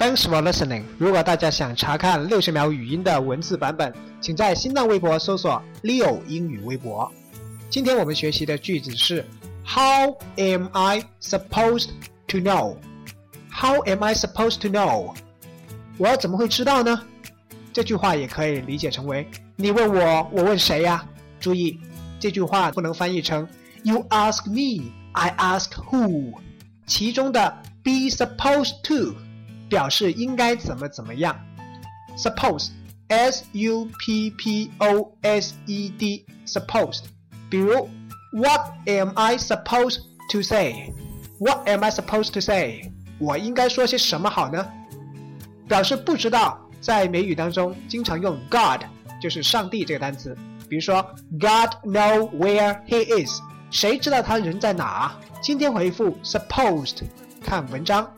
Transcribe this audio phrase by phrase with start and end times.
[0.00, 0.84] Thanks for listening。
[0.96, 7.12] 如果大家想查看六十秒语音的文字版本，请在新浪微博搜索 “Leo 英语微博”。
[7.68, 9.22] 今天我们学习的句子是
[9.62, 11.90] “How am I supposed
[12.28, 15.14] to know？”How am I supposed to know？
[15.98, 17.02] 我怎么会知道呢？
[17.70, 21.06] 这句话也可以理解成为你问我，我问谁呀？
[21.38, 21.78] 注意，
[22.18, 23.46] 这句话不能翻译成
[23.82, 26.32] “You ask me, I ask who”。
[26.86, 27.54] 其中的
[27.84, 29.14] “be supposed to”
[29.70, 31.34] 表示应该怎么怎么样。
[32.18, 37.04] Suppose，S U P P O S E D，supposed。
[37.48, 37.88] 比如
[38.32, 40.00] ，What am I supposed
[40.32, 42.92] to say？What am I supposed to say？
[43.18, 44.66] 我应该说些什么好呢？
[45.68, 48.82] 表示不知道，在美语当中经常用 God，
[49.22, 50.36] 就是上帝这个单词。
[50.68, 51.02] 比如说
[51.32, 55.14] ，God know where he is，谁知道他人在哪？
[55.40, 57.02] 今天回复 supposed，
[57.42, 58.10] 看文章。